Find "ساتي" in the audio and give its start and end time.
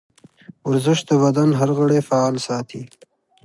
2.47-2.81